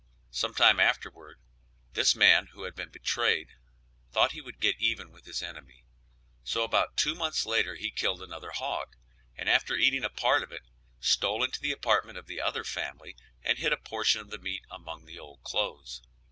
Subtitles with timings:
[0.31, 1.39] Sometime afterward
[1.93, 3.49] this man who had been betrayed
[4.11, 5.83] thought he would get even with his enemy;
[6.43, 8.95] so about two months later he killed another hog,
[9.35, 10.63] and, after eating a part of it,
[10.99, 14.65] stole into the apartment of the other family and hid a portion of the meat
[14.71, 16.01] among the old clothes.